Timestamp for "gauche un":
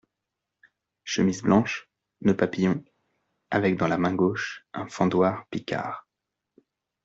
4.15-4.87